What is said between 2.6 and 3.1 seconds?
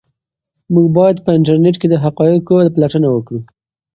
پلټنه